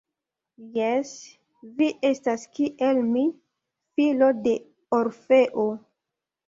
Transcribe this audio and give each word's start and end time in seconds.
Jes, 0.77 1.11
vi 1.81 1.91
estas 2.09 2.47
kiel 2.57 3.05
mi, 3.13 3.25
filo 4.01 4.35
de 4.49 4.59
Orfeo. 5.03 5.73